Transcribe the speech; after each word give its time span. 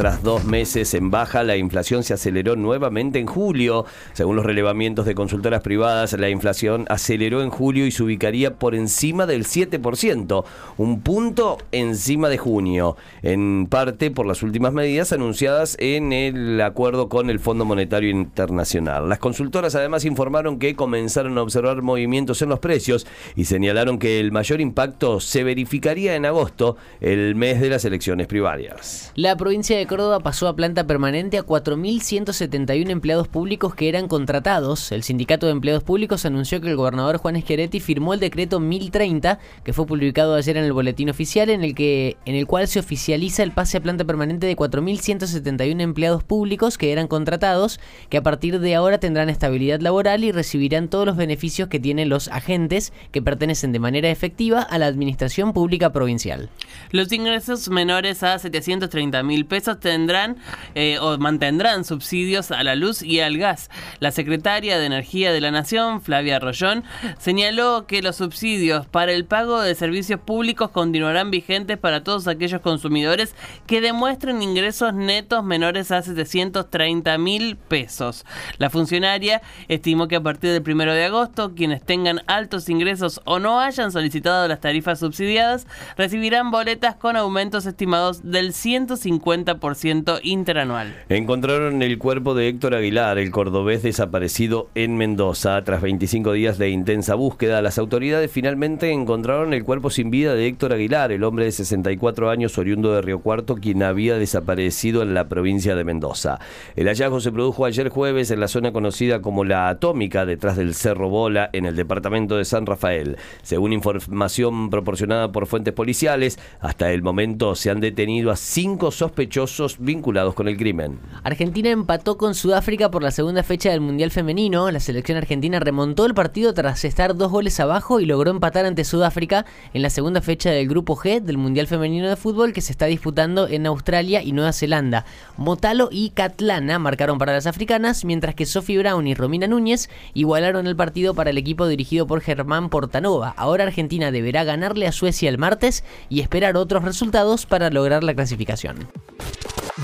Tras 0.00 0.22
dos 0.22 0.46
meses 0.46 0.94
en 0.94 1.10
baja, 1.10 1.44
la 1.44 1.58
inflación 1.58 2.04
se 2.04 2.14
aceleró 2.14 2.56
nuevamente 2.56 3.18
en 3.18 3.26
julio. 3.26 3.84
Según 4.14 4.34
los 4.34 4.46
relevamientos 4.46 5.04
de 5.04 5.14
consultoras 5.14 5.60
privadas, 5.60 6.14
la 6.14 6.30
inflación 6.30 6.86
aceleró 6.88 7.42
en 7.42 7.50
julio 7.50 7.84
y 7.84 7.90
se 7.90 8.02
ubicaría 8.02 8.54
por 8.54 8.74
encima 8.74 9.26
del 9.26 9.44
7%, 9.44 10.44
un 10.78 11.02
punto 11.02 11.58
encima 11.70 12.30
de 12.30 12.38
junio, 12.38 12.96
en 13.20 13.66
parte 13.66 14.10
por 14.10 14.24
las 14.24 14.42
últimas 14.42 14.72
medidas 14.72 15.12
anunciadas 15.12 15.76
en 15.78 16.14
el 16.14 16.58
acuerdo 16.62 17.10
con 17.10 17.28
el 17.28 17.38
Fondo 17.38 17.66
Monetario 17.66 18.08
Internacional. 18.08 19.06
Las 19.06 19.18
consultoras 19.18 19.74
además 19.74 20.06
informaron 20.06 20.58
que 20.58 20.76
comenzaron 20.76 21.36
a 21.36 21.42
observar 21.42 21.82
movimientos 21.82 22.40
en 22.40 22.48
los 22.48 22.60
precios 22.60 23.06
y 23.36 23.44
señalaron 23.44 23.98
que 23.98 24.18
el 24.18 24.32
mayor 24.32 24.62
impacto 24.62 25.20
se 25.20 25.44
verificaría 25.44 26.14
en 26.14 26.24
agosto, 26.24 26.78
el 27.02 27.34
mes 27.34 27.60
de 27.60 27.68
las 27.68 27.84
elecciones 27.84 28.28
primarias. 28.28 29.12
La 29.14 29.36
provincia 29.36 29.76
de 29.76 29.89
Córdoba 29.90 30.20
pasó 30.20 30.46
a 30.46 30.54
planta 30.54 30.86
permanente 30.86 31.36
a 31.36 31.44
4.171 31.44 32.90
empleados 32.90 33.26
públicos 33.26 33.74
que 33.74 33.88
eran 33.88 34.06
contratados. 34.06 34.92
El 34.92 35.02
Sindicato 35.02 35.46
de 35.46 35.52
Empleados 35.52 35.82
Públicos 35.82 36.24
anunció 36.24 36.60
que 36.60 36.68
el 36.68 36.76
gobernador 36.76 37.16
Juan 37.16 37.34
Esqueretti 37.34 37.80
firmó 37.80 38.14
el 38.14 38.20
decreto 38.20 38.60
1030, 38.60 39.40
que 39.64 39.72
fue 39.72 39.86
publicado 39.86 40.36
ayer 40.36 40.56
en 40.56 40.62
el 40.62 40.72
boletín 40.72 41.10
oficial, 41.10 41.50
en 41.50 41.64
el, 41.64 41.74
que, 41.74 42.16
en 42.24 42.36
el 42.36 42.46
cual 42.46 42.68
se 42.68 42.78
oficializa 42.78 43.42
el 43.42 43.50
pase 43.50 43.78
a 43.78 43.80
planta 43.80 44.04
permanente 44.04 44.46
de 44.46 44.56
4.171 44.56 45.80
empleados 45.80 46.22
públicos 46.22 46.78
que 46.78 46.92
eran 46.92 47.08
contratados, 47.08 47.80
que 48.10 48.18
a 48.18 48.22
partir 48.22 48.60
de 48.60 48.76
ahora 48.76 48.98
tendrán 49.00 49.28
estabilidad 49.28 49.80
laboral 49.80 50.22
y 50.22 50.30
recibirán 50.30 50.86
todos 50.86 51.04
los 51.04 51.16
beneficios 51.16 51.68
que 51.68 51.80
tienen 51.80 52.08
los 52.08 52.28
agentes 52.28 52.92
que 53.10 53.22
pertenecen 53.22 53.72
de 53.72 53.80
manera 53.80 54.08
efectiva 54.08 54.62
a 54.62 54.78
la 54.78 54.86
Administración 54.86 55.52
Pública 55.52 55.90
Provincial. 55.90 56.48
Los 56.90 57.12
ingresos 57.12 57.68
menores 57.68 58.22
a 58.22 58.38
730 58.38 59.22
mil 59.22 59.46
pesos 59.46 59.80
tendrán 59.80 60.36
eh, 60.74 60.98
o 61.00 61.16
mantendrán 61.18 61.84
subsidios 61.84 62.50
a 62.50 62.62
la 62.62 62.74
luz 62.74 63.02
y 63.02 63.20
al 63.20 63.38
gas. 63.38 63.70
La 63.98 64.10
secretaria 64.10 64.78
de 64.78 64.86
Energía 64.86 65.32
de 65.32 65.40
la 65.40 65.50
Nación, 65.50 66.02
Flavia 66.02 66.38
Rollón, 66.38 66.84
señaló 67.18 67.86
que 67.86 68.02
los 68.02 68.16
subsidios 68.16 68.86
para 68.86 69.12
el 69.12 69.24
pago 69.24 69.60
de 69.60 69.74
servicios 69.74 70.20
públicos 70.20 70.70
continuarán 70.70 71.30
vigentes 71.30 71.78
para 71.78 72.02
todos 72.02 72.26
aquellos 72.28 72.60
consumidores 72.60 73.34
que 73.66 73.80
demuestren 73.80 74.42
ingresos 74.42 74.94
netos 74.94 75.44
menores 75.44 75.90
a 75.90 76.02
730 76.02 77.18
mil 77.18 77.56
pesos. 77.56 78.24
La 78.58 78.70
funcionaria 78.70 79.42
estimó 79.68 80.08
que 80.08 80.16
a 80.16 80.22
partir 80.22 80.50
del 80.50 80.62
1 80.74 80.92
de 80.92 81.04
agosto, 81.04 81.54
quienes 81.54 81.82
tengan 81.82 82.22
altos 82.26 82.68
ingresos 82.68 83.20
o 83.24 83.38
no 83.38 83.60
hayan 83.60 83.92
solicitado 83.92 84.48
las 84.48 84.60
tarifas 84.60 84.98
subsidiadas 84.98 85.66
recibirán 85.96 86.50
boletas 86.60 86.94
con 86.96 87.16
aumentos 87.16 87.64
estimados 87.64 88.20
del 88.22 88.52
150% 88.52 90.20
interanual. 90.22 90.94
Encontraron 91.08 91.80
el 91.80 91.96
cuerpo 91.96 92.34
de 92.34 92.48
Héctor 92.48 92.74
Aguilar, 92.74 93.16
el 93.16 93.30
cordobés 93.30 93.82
desaparecido 93.82 94.68
en 94.74 94.94
Mendoza. 94.98 95.64
Tras 95.64 95.80
25 95.80 96.32
días 96.32 96.58
de 96.58 96.68
intensa 96.68 97.14
búsqueda, 97.14 97.62
las 97.62 97.78
autoridades 97.78 98.30
finalmente 98.30 98.92
encontraron 98.92 99.54
el 99.54 99.64
cuerpo 99.64 99.88
sin 99.88 100.10
vida 100.10 100.34
de 100.34 100.48
Héctor 100.48 100.74
Aguilar, 100.74 101.12
el 101.12 101.24
hombre 101.24 101.46
de 101.46 101.52
64 101.52 102.28
años 102.28 102.58
oriundo 102.58 102.92
de 102.92 103.00
Río 103.00 103.20
Cuarto, 103.20 103.54
quien 103.54 103.82
había 103.82 104.18
desaparecido 104.18 105.00
en 105.00 105.14
la 105.14 105.30
provincia 105.30 105.74
de 105.74 105.84
Mendoza. 105.84 106.40
El 106.76 106.88
hallazgo 106.88 107.20
se 107.20 107.32
produjo 107.32 107.64
ayer 107.64 107.88
jueves 107.88 108.30
en 108.30 108.38
la 108.38 108.48
zona 108.48 108.70
conocida 108.70 109.22
como 109.22 109.44
la 109.44 109.70
Atómica, 109.70 110.26
detrás 110.26 110.58
del 110.58 110.74
Cerro 110.74 111.08
Bola, 111.08 111.48
en 111.54 111.64
el 111.64 111.74
departamento 111.74 112.36
de 112.36 112.44
San 112.44 112.66
Rafael. 112.66 113.16
Según 113.40 113.72
información 113.72 114.68
proporcionada 114.68 115.32
por 115.32 115.46
fuentes 115.46 115.72
policiales, 115.72 116.38
hasta 116.60 116.92
el 116.92 117.02
momento 117.02 117.54
se 117.54 117.70
han 117.70 117.80
detenido 117.80 118.30
a 118.30 118.36
cinco 118.36 118.90
sospechosos 118.90 119.76
vinculados 119.78 120.34
con 120.34 120.48
el 120.48 120.56
crimen. 120.56 120.98
Argentina 121.22 121.70
empató 121.70 122.18
con 122.18 122.34
Sudáfrica 122.34 122.90
por 122.90 123.02
la 123.02 123.10
segunda 123.10 123.42
fecha 123.42 123.70
del 123.70 123.80
Mundial 123.80 124.10
Femenino. 124.10 124.70
La 124.70 124.80
selección 124.80 125.16
argentina 125.16 125.60
remontó 125.60 126.04
el 126.06 126.14
partido 126.14 126.52
tras 126.52 126.84
estar 126.84 127.16
dos 127.16 127.30
goles 127.30 127.60
abajo 127.60 128.00
y 128.00 128.06
logró 128.06 128.30
empatar 128.30 128.66
ante 128.66 128.84
Sudáfrica 128.84 129.46
en 129.72 129.82
la 129.82 129.90
segunda 129.90 130.20
fecha 130.20 130.50
del 130.50 130.68
Grupo 130.68 130.96
G 130.96 131.20
del 131.20 131.38
Mundial 131.38 131.66
Femenino 131.66 132.08
de 132.08 132.16
Fútbol 132.16 132.52
que 132.52 132.60
se 132.60 132.72
está 132.72 132.86
disputando 132.86 133.48
en 133.48 133.66
Australia 133.66 134.22
y 134.22 134.32
Nueva 134.32 134.52
Zelanda. 134.52 135.06
Motalo 135.36 135.88
y 135.90 136.10
Catlana 136.10 136.78
marcaron 136.78 137.18
para 137.18 137.32
las 137.32 137.46
africanas, 137.46 138.04
mientras 138.04 138.34
que 138.34 138.46
Sophie 138.46 138.78
Brown 138.78 139.06
y 139.06 139.14
Romina 139.14 139.46
Núñez 139.46 139.88
igualaron 140.14 140.66
el 140.66 140.76
partido 140.76 141.14
para 141.14 141.30
el 141.30 141.38
equipo 141.38 141.66
dirigido 141.66 142.06
por 142.06 142.20
Germán 142.20 142.68
Portanova. 142.68 143.34
Ahora 143.36 143.64
Argentina 143.64 144.10
deberá 144.10 144.44
ganarle 144.44 144.86
a 144.86 144.92
Suecia 144.92 145.28
el 145.28 145.38
martes 145.38 145.84
y 146.08 146.20
otros 146.56 146.82
resultados 146.82 147.46
para 147.46 147.70
lograr 147.70 148.02
la 148.02 148.14
clasificación. 148.14 148.88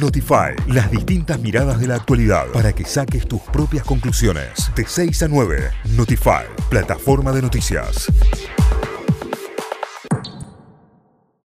Notify, 0.00 0.54
las 0.68 0.90
distintas 0.90 1.38
miradas 1.40 1.80
de 1.80 1.86
la 1.86 1.96
actualidad 1.96 2.46
para 2.52 2.72
que 2.72 2.84
saques 2.84 3.26
tus 3.26 3.40
propias 3.42 3.84
conclusiones. 3.84 4.70
De 4.74 4.86
6 4.86 5.22
a 5.22 5.28
9, 5.28 5.70
Notify, 5.96 6.44
plataforma 6.70 7.32
de 7.32 7.42
noticias. 7.42 8.10